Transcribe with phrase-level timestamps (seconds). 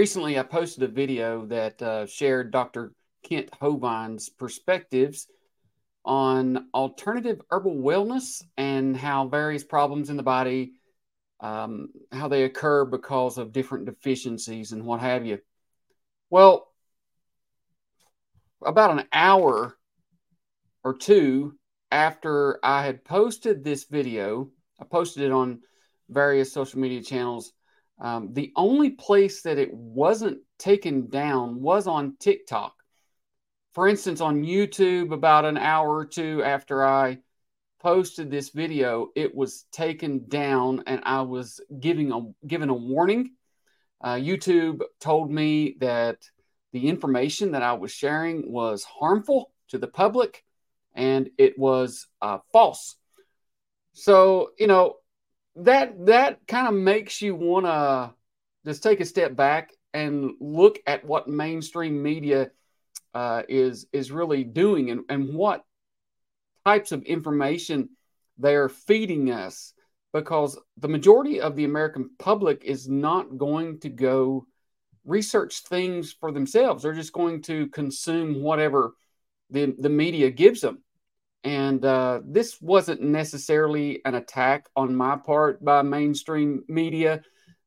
[0.00, 2.94] recently I posted a video that uh, shared Dr.
[3.22, 5.26] Kent Hovind's perspectives
[6.06, 10.72] on alternative herbal wellness and how various problems in the body
[11.40, 15.38] um, how they occur because of different deficiencies and what have you.
[16.30, 16.72] Well,
[18.64, 19.76] about an hour
[20.82, 21.58] or two
[21.90, 24.48] after I had posted this video,
[24.80, 25.60] I posted it on
[26.08, 27.52] various social media channels.
[28.00, 32.74] Um, the only place that it wasn't taken down was on TikTok.
[33.72, 37.18] For instance, on YouTube, about an hour or two after I
[37.80, 43.32] posted this video, it was taken down, and I was giving a given a warning.
[44.00, 46.18] Uh, YouTube told me that
[46.72, 50.42] the information that I was sharing was harmful to the public,
[50.94, 52.96] and it was uh, false.
[53.92, 54.96] So you know
[55.56, 58.14] that that kind of makes you want to
[58.64, 62.50] just take a step back and look at what mainstream media
[63.14, 65.64] uh, is is really doing and, and what
[66.64, 67.88] types of information
[68.38, 69.72] they are feeding us
[70.12, 74.46] because the majority of the American public is not going to go
[75.04, 76.82] research things for themselves.
[76.82, 78.94] They're just going to consume whatever
[79.50, 80.82] the, the media gives them.
[81.42, 87.22] And uh, this wasn't necessarily an attack on my part by mainstream media,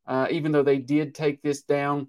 [0.08, 2.08] uh, even though they did take this down.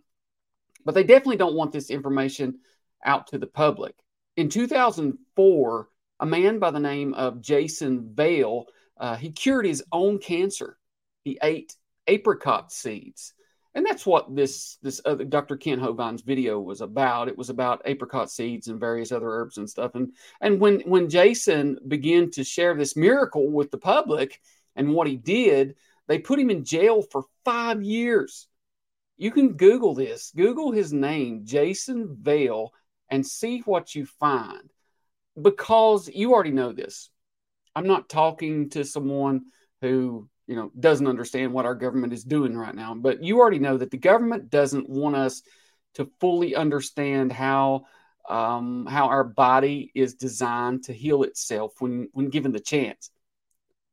[0.84, 2.58] But they definitely don't want this information
[3.04, 3.94] out to the public.
[4.36, 5.88] In 2004,
[6.20, 8.66] a man by the name of Jason Vale.
[8.98, 10.78] Uh, he cured his own cancer.
[11.22, 13.33] He ate apricot seeds.
[13.74, 15.56] And that's what this this other Dr.
[15.56, 17.28] Ken Hovind's video was about.
[17.28, 19.94] It was about apricot seeds and various other herbs and stuff.
[19.94, 24.40] And and when when Jason began to share this miracle with the public
[24.76, 25.74] and what he did,
[26.06, 28.46] they put him in jail for five years.
[29.16, 30.32] You can Google this.
[30.34, 32.72] Google his name, Jason Vale,
[33.10, 34.70] and see what you find
[35.40, 37.10] because you already know this.
[37.74, 39.46] I'm not talking to someone
[39.80, 43.58] who, you know, doesn't understand what our government is doing right now, but you already
[43.58, 45.42] know that the government doesn't want us
[45.94, 47.84] to fully understand how
[48.28, 53.10] um, how our body is designed to heal itself when when given the chance.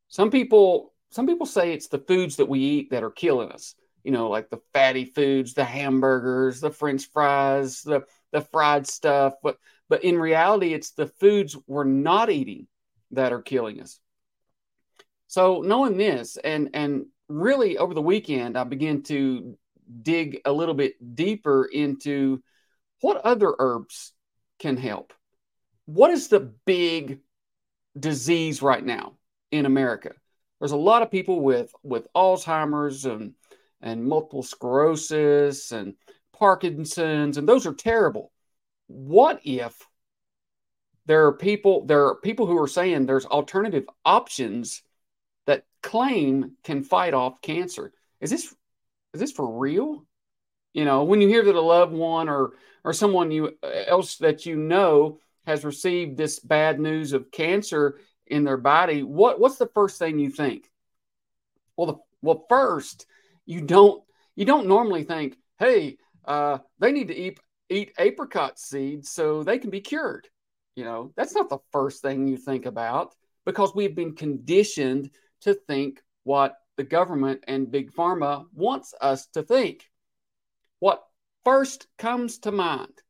[0.07, 3.75] Some people some people say it's the foods that we eat that are killing us.
[4.03, 8.01] You know, like the fatty foods, the hamburgers, the French fries, the
[8.31, 9.35] the fried stuff.
[9.41, 9.57] But
[9.90, 12.67] but in reality, it's the foods we're not eating
[13.11, 14.00] that are killing us.
[15.31, 19.58] So knowing this, and and really over the weekend, I began to
[20.02, 22.44] dig a little bit deeper into
[23.00, 24.12] what other herbs
[24.59, 25.14] can help.
[25.86, 27.22] What is the big
[27.97, 29.14] disease right now
[29.52, 30.12] in America?
[30.59, 33.31] There's a lot of people with with Alzheimer's and
[33.80, 35.94] and multiple sclerosis and
[36.38, 38.34] Parkinson's, and those are terrible
[38.88, 39.88] what if
[41.06, 44.84] there are people there are people who are saying there's alternative options
[45.47, 47.94] that claim can fight off cancer.
[48.19, 48.56] Is this
[49.13, 50.06] is this for real?
[50.74, 52.52] You know when you hear that a loved one or
[52.84, 58.44] or someone you else that you know has received this bad news of cancer in
[58.44, 60.69] their body what what's the first thing you think?
[61.75, 63.06] Well the well first
[63.46, 64.03] you don't
[64.35, 69.58] you don't normally think hey uh, they need to eat eat apricot seeds so they
[69.58, 70.28] can be cured.
[70.75, 73.16] You know, that's not the first thing you think about
[73.46, 75.09] because we've been conditioned
[75.41, 79.90] to think what the government and big pharma wants us to think.
[80.79, 81.03] What
[81.44, 83.02] first comes to mind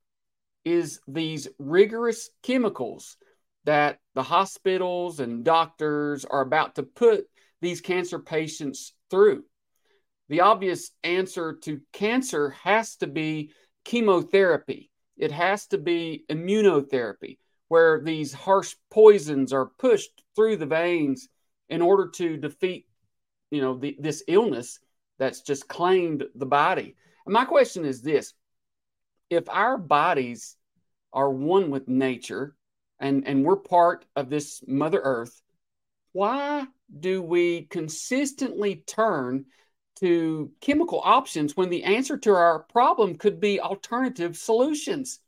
[0.65, 3.17] is these rigorous chemicals
[3.65, 7.25] that the hospitals and doctors are about to put
[7.61, 9.43] these cancer patients through.
[10.29, 13.51] The obvious answer to cancer has to be
[13.85, 14.89] chemotherapy.
[15.17, 17.37] It has to be immunotherapy,
[17.67, 21.27] where these harsh poisons are pushed through the veins
[21.71, 22.85] in order to defeat,
[23.49, 24.79] you know, the, this illness
[25.17, 26.95] that's just claimed the body.
[27.25, 28.33] And my question is this:
[29.31, 30.55] If our bodies
[31.11, 32.55] are one with nature,
[32.99, 35.41] and and we're part of this Mother Earth,
[36.11, 36.67] why
[36.99, 39.45] do we consistently turn
[40.01, 45.19] to chemical options when the answer to our problem could be alternative solutions.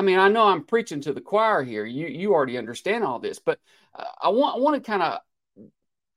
[0.00, 1.84] I mean, I know I'm preaching to the choir here.
[1.84, 3.58] You you already understand all this, but
[3.94, 5.18] uh, I want I want to kind of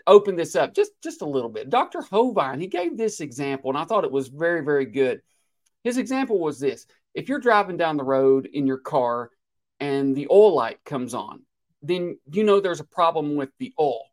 [0.08, 1.70] open this up just just a little bit.
[1.70, 2.00] Dr.
[2.00, 5.22] Hovind, he gave this example and I thought it was very very good.
[5.84, 6.86] His example was this.
[7.14, 9.32] If you're driving down the road in your car
[9.82, 11.42] and the oil light comes on,
[11.82, 14.06] then you know there's a problem with the oil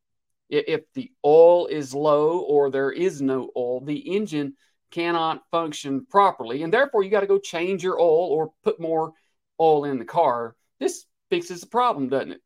[0.49, 4.55] if the oil is low or there is no oil, the engine
[4.91, 6.65] cannot function properly.
[6.65, 9.13] And therefore, you got to go change your oil or put more
[9.61, 10.57] oil in the car.
[10.79, 12.41] This fixes the problem, doesn't it?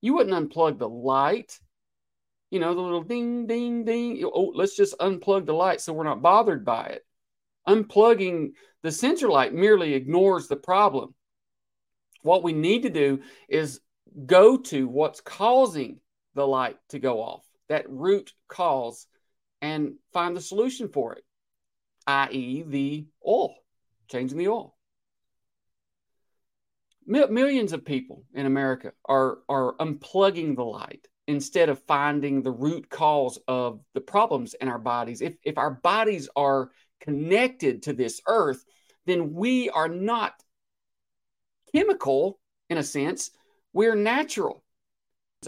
[0.00, 1.58] You wouldn't unplug the light,
[2.50, 4.22] you know, the little ding, ding, ding.
[4.24, 7.06] Oh, let's just unplug the light so we're not bothered by it.
[7.68, 8.52] Unplugging
[8.82, 11.14] the sensor light merely ignores the problem.
[12.22, 13.80] What we need to do is
[14.26, 16.00] go to what's causing
[16.34, 19.06] the light to go off, that root cause,
[19.60, 21.24] and find the solution for it,
[22.06, 23.54] i.e., the oil,
[24.08, 24.74] changing the oil.
[27.10, 32.88] Millions of people in America are, are unplugging the light instead of finding the root
[32.88, 35.20] cause of the problems in our bodies.
[35.20, 36.70] If, if our bodies are
[37.00, 38.64] connected to this earth,
[39.06, 40.34] then we are not
[41.74, 43.32] chemical in a sense,
[43.72, 44.62] we're natural.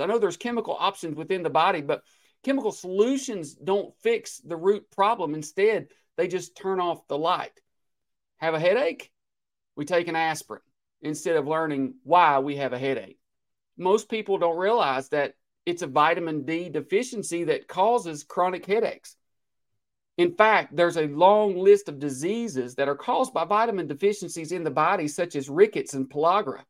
[0.00, 2.02] I know there's chemical options within the body, but
[2.42, 5.32] chemical solutions don't fix the root problem.
[5.32, 5.86] Instead,
[6.16, 7.60] they just turn off the light.
[8.38, 9.12] Have a headache?
[9.76, 10.62] We take an aspirin
[11.02, 13.18] instead of learning why we have a headache.
[13.76, 15.34] Most people don't realize that
[15.66, 19.16] it's a vitamin D deficiency that causes chronic headaches.
[20.18, 24.62] In fact, there's a long list of diseases that are caused by vitamin deficiencies in
[24.62, 26.62] the body, such as rickets and pellagra.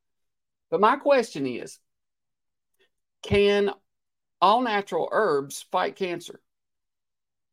[0.70, 1.78] But my question is
[3.23, 3.70] can
[4.40, 6.40] all natural herbs fight cancer?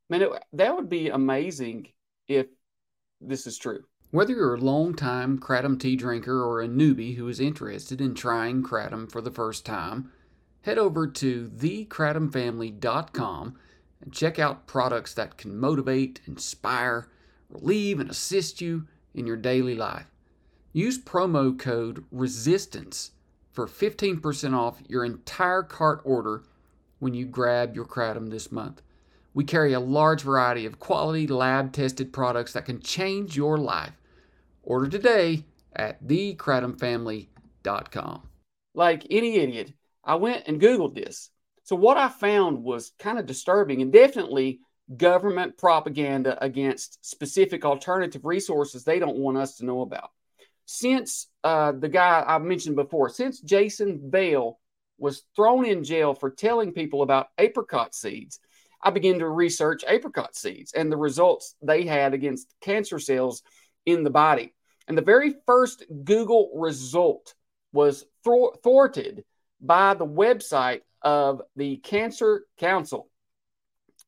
[0.10, 1.92] Man, it, that would be amazing
[2.28, 2.48] if
[3.22, 3.84] this is true.
[4.12, 8.64] Whether you're a long-time kratom tea drinker or a newbie who is interested in trying
[8.64, 10.12] kratom for the first time,
[10.64, 13.56] head over to thekratomfamily.com
[14.02, 17.08] and check out products that can motivate, inspire,
[17.50, 20.08] relieve, and assist you in your daily life.
[20.74, 23.12] Use promo code RESISTANCE
[23.52, 26.42] for 15% off your entire cart order
[26.98, 28.82] when you grab your Kratom this month.
[29.40, 33.94] We carry a large variety of quality lab tested products that can change your life.
[34.64, 38.30] Order today at thekratomfamily.com.
[38.74, 39.72] Like any idiot,
[40.04, 41.32] I went and Googled this
[41.64, 44.60] so what I found was kind of disturbing and definitely
[44.98, 50.10] government propaganda against specific alternative resources they don't want us to know about.
[50.66, 54.60] Since uh, the guy I mentioned before, since Jason Vale
[54.98, 58.42] was thrown in jail for telling people about apricot seeds,
[58.82, 63.44] I began to research apricot seeds and the results they had against cancer cells
[63.86, 64.54] in the body.
[64.88, 67.36] And the very first Google result
[67.72, 69.24] was thwarted
[69.62, 73.10] by the website of the Cancer Council.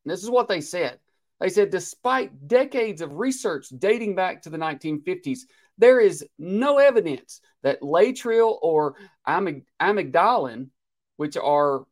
[0.05, 0.99] This is what they said.
[1.39, 5.39] They said, despite decades of research dating back to the 1950s,
[5.77, 8.95] there is no evidence that laetrile or
[9.27, 10.69] amyg- amygdalin,
[11.17, 11.85] which are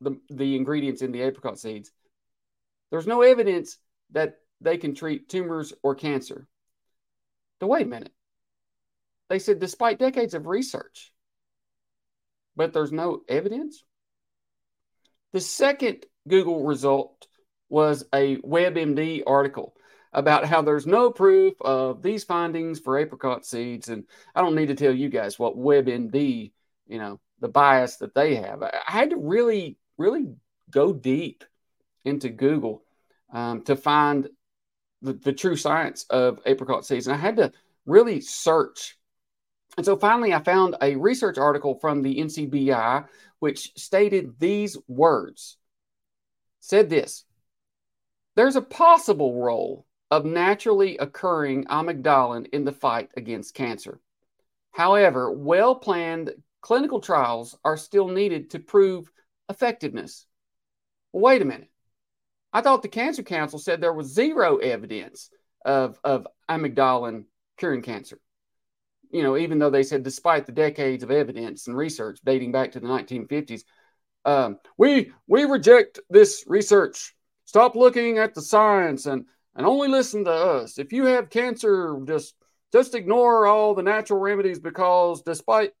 [0.00, 1.90] the, the ingredients in the apricot seeds,
[2.90, 3.78] there's no evidence
[4.12, 6.46] that they can treat tumors or cancer.
[7.60, 8.12] But wait a minute.
[9.28, 11.12] They said, despite decades of research,
[12.54, 13.84] but there's no evidence?
[15.32, 17.26] The second Google result
[17.68, 19.74] was a WebMD article
[20.12, 23.88] about how there's no proof of these findings for apricot seeds.
[23.88, 24.04] And
[24.34, 26.52] I don't need to tell you guys what WebMD,
[26.86, 28.62] you know, the bias that they have.
[28.62, 30.34] I had to really, really
[30.70, 31.44] go deep
[32.04, 32.82] into Google
[33.32, 34.28] um, to find
[35.02, 37.06] the, the true science of apricot seeds.
[37.06, 37.52] And I had to
[37.84, 38.96] really search.
[39.76, 43.06] And so finally, I found a research article from the NCBI
[43.38, 45.58] which stated these words
[46.60, 47.24] said this
[48.34, 54.00] There's a possible role of naturally occurring amygdalin in the fight against cancer.
[54.72, 59.10] However, well planned clinical trials are still needed to prove
[59.48, 60.26] effectiveness.
[61.12, 61.70] Well, wait a minute.
[62.52, 65.30] I thought the Cancer Council said there was zero evidence
[65.64, 67.24] of, of amygdalin
[67.58, 68.20] curing cancer
[69.10, 72.72] you know, even though they said despite the decades of evidence and research dating back
[72.72, 73.62] to the 1950s,
[74.24, 77.14] um, we we reject this research.
[77.44, 79.24] Stop looking at the science and
[79.54, 80.78] and only listen to us.
[80.78, 82.34] If you have cancer, just
[82.72, 85.72] just ignore all the natural remedies because despite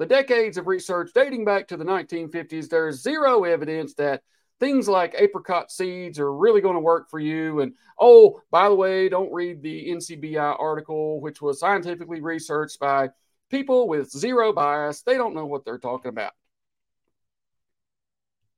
[0.00, 4.22] the decades of research dating back to the 1950s, there's zero evidence that
[4.58, 7.60] things like apricot seeds are really going to work for you.
[7.60, 13.10] And oh, by the way, don't read the NCBI article, which was scientifically researched by
[13.50, 15.02] people with zero bias.
[15.02, 16.32] They don't know what they're talking about.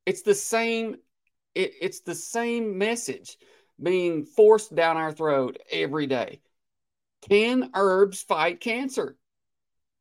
[0.07, 0.95] It's the same.
[1.57, 3.37] It, it's the same message
[3.83, 6.41] being forced down our throat every day.
[7.29, 9.17] Can herbs fight cancer?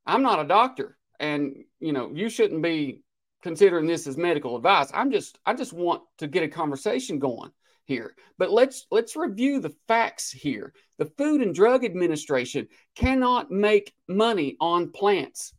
[0.05, 3.03] I'm not a doctor, and you know you shouldn't be
[3.41, 4.91] considering this as medical advice.
[4.93, 7.51] I'm just I just want to get a conversation going.
[7.85, 8.15] here.
[8.37, 10.73] But let's let's review the facts here.
[10.97, 15.53] The Food and Drug Administration cannot make money on plants.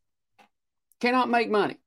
[1.01, 1.79] Cannot make money.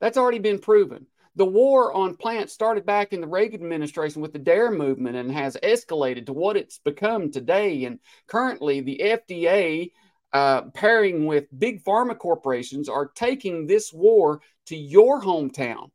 [0.00, 1.06] That's already been proven.
[1.36, 5.32] The war on plants started back in the Reagan administration with the DARE movement and
[5.32, 7.84] has escalated to what it's become today.
[7.86, 9.90] And currently, the FDA,
[10.34, 15.90] uh, pairing with big pharma corporations, are taking this war to your hometown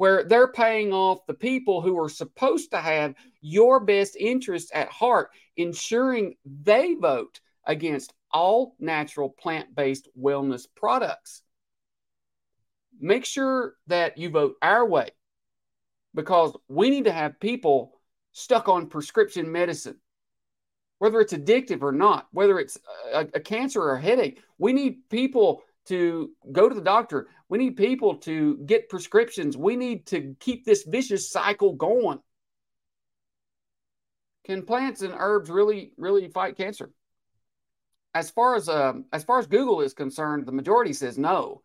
[0.00, 4.88] where they're paying off the people who are supposed to have your best interests at
[4.88, 5.28] heart,
[5.58, 11.42] ensuring they vote against all natural plant based wellness products.
[12.98, 15.10] Make sure that you vote our way
[16.14, 18.00] because we need to have people
[18.32, 20.00] stuck on prescription medicine,
[21.00, 22.78] whether it's addictive or not, whether it's
[23.12, 24.42] a, a, cancer or a headache.
[24.58, 27.28] We need people to go to the doctor.
[27.48, 29.56] We need people to get prescriptions.
[29.56, 32.20] We need to keep this vicious cycle going.
[34.44, 36.90] Can plants and herbs really, really fight cancer?
[38.14, 41.62] As far as um, as far as Google is concerned, the majority says no.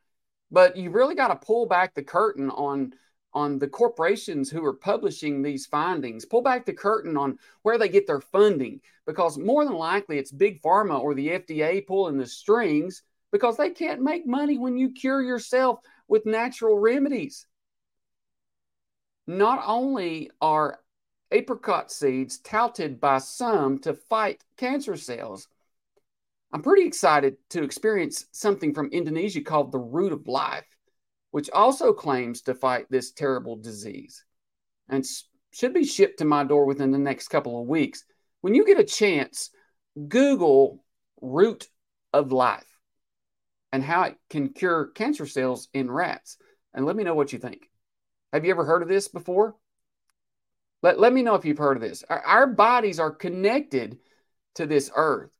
[0.49, 2.93] But you really got to pull back the curtain on
[3.35, 6.25] on the corporations who are publishing these findings.
[6.25, 10.31] Pull back the curtain on where they get their funding because more than likely it's
[10.31, 14.89] big pharma or the FDA pulling the strings because they can't make money when you
[14.91, 17.45] cure yourself with natural remedies.
[19.27, 20.79] Not only are
[21.31, 25.49] apricot seeds touted by some to fight cancer cells,
[26.53, 30.65] I'm pretty excited to experience something from Indonesia called the root of life,
[31.35, 34.23] which also claims to fight this terrible disease
[34.87, 35.05] and
[35.51, 38.05] should be shipped to my door within the next couple of weeks.
[38.39, 39.49] When you get a chance,
[40.07, 40.85] Google
[41.21, 41.67] root
[42.13, 42.79] of life
[43.73, 46.37] and how it can cure cancer cells in rats.
[46.73, 47.69] And let me know what you think.
[48.31, 49.57] Have you ever heard of this before?
[50.83, 52.01] Let, let me know if you've heard of this.
[52.09, 53.97] Our, our bodies are connected
[54.53, 55.31] to this earth.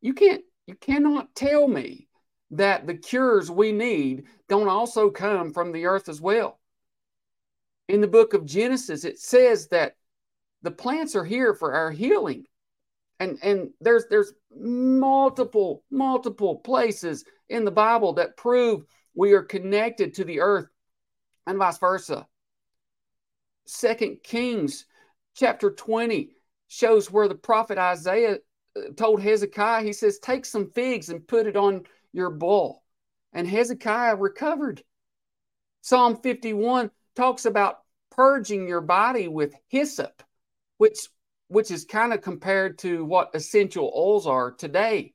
[0.00, 2.06] You can't you cannot tell me
[2.52, 6.58] that the cures we need don't also come from the earth as well.
[7.88, 9.96] In the book of Genesis, it says that
[10.62, 12.44] the plants are here for our healing.
[13.18, 20.14] And, and there's there's multiple, multiple places in the Bible that prove we are connected
[20.14, 20.68] to the earth
[21.46, 22.26] and vice versa.
[23.66, 24.86] Second Kings
[25.34, 26.30] chapter 20
[26.68, 28.38] shows where the prophet Isaiah
[28.76, 32.82] uh, told Hezekiah, he says, Take some figs and put it on your bull.
[33.32, 34.82] And Hezekiah recovered.
[35.82, 37.78] Psalm 51 talks about
[38.10, 40.22] purging your body with hyssop,
[40.78, 40.98] which,
[41.48, 45.14] which is kind of compared to what essential oils are today.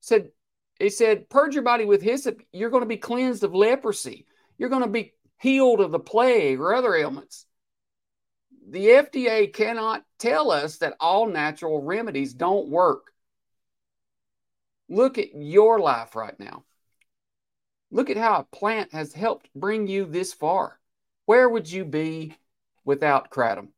[0.00, 0.30] Said
[0.78, 4.26] he said, purge your body with hyssop, you're going to be cleansed of leprosy.
[4.58, 7.46] You're going to be healed of the plague or other ailments
[8.68, 13.11] the FDA cannot tell us that all natural remedies don't work.
[14.92, 16.64] Look at your life right now.
[17.90, 20.78] Look at how a plant has helped bring you this far.
[21.24, 22.36] Where would you be
[22.84, 23.68] without kratom?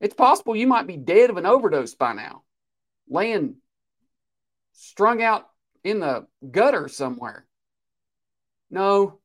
[0.00, 2.44] It's possible you might be dead of an overdose by now,
[3.08, 3.56] laying
[4.74, 5.48] strung out
[5.82, 7.44] in the gutter somewhere.
[8.70, 9.18] No.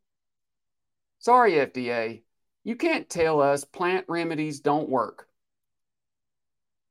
[1.20, 2.24] Sorry, FDA.
[2.64, 5.28] You can't tell us plant remedies don't work.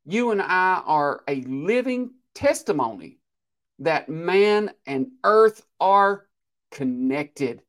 [0.04, 3.18] You and I are a living testimony
[3.80, 6.26] that man and earth are
[6.71, 7.62] connected.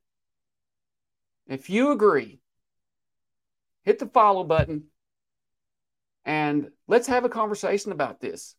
[1.48, 2.40] If you agree,
[3.84, 4.86] hit the follow button
[6.26, 8.56] and let's have a conversation about this.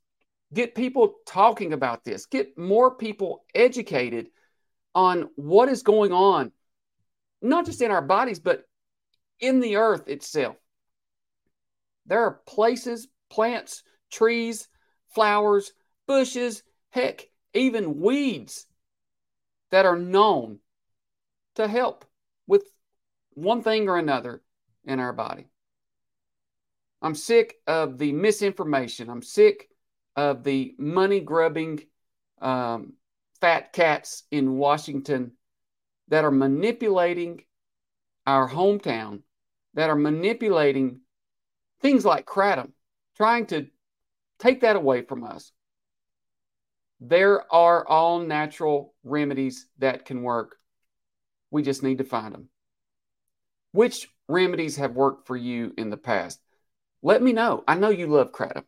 [0.55, 2.25] Get people talking about this.
[2.25, 4.29] Get more people educated
[4.95, 6.51] on what is going on,
[7.43, 8.65] not just in our bodies, but
[9.39, 10.57] in the earth itself.
[12.07, 14.69] There are places, plants, trees,
[15.15, 15.73] flowers,
[16.07, 18.67] bushes, heck, even weeds
[19.71, 20.59] that are known
[21.57, 22.05] to help
[22.47, 22.65] with
[23.35, 24.43] one thing or another
[24.85, 25.47] in our body.
[27.01, 29.09] I'm sick of the misinformation.
[29.09, 29.69] I'm sick
[30.17, 31.81] of the money grubbing
[32.41, 32.95] um,
[33.41, 35.33] fat cats in Washington
[36.09, 37.43] that are manipulating
[38.27, 39.23] our hometown
[39.75, 41.01] that are manipulating
[41.81, 42.73] things like kratom,
[43.17, 43.67] trying to
[44.39, 45.53] take that away from us.
[47.01, 50.57] There are all natural remedies that can work.
[51.51, 52.49] We just need to find them.
[53.73, 56.41] Which remedies have worked for you in the past?
[57.03, 57.63] Let me know.
[57.69, 58.65] I know you love kratom.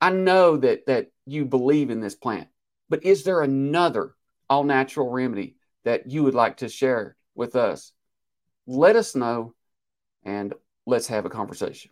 [0.00, 2.48] I know that that you believe in this plant.
[2.88, 4.14] But is there another
[4.48, 7.92] all natural remedy that you would like to share with us?
[8.66, 9.54] Let us know
[10.22, 10.54] and
[10.86, 11.90] let's have a conversation.